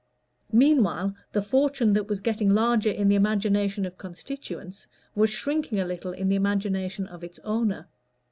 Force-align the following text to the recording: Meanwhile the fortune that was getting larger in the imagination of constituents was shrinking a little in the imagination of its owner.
Meanwhile 0.51 1.13
the 1.31 1.43
fortune 1.43 1.93
that 1.93 2.07
was 2.07 2.21
getting 2.21 2.49
larger 2.49 2.89
in 2.89 3.07
the 3.07 3.13
imagination 3.15 3.85
of 3.85 3.99
constituents 3.99 4.87
was 5.13 5.29
shrinking 5.29 5.79
a 5.79 5.85
little 5.85 6.11
in 6.11 6.27
the 6.27 6.35
imagination 6.35 7.05
of 7.05 7.23
its 7.23 7.37
owner. 7.43 7.87